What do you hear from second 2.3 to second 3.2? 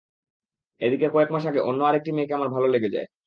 আমার ভালো লেগে যায়।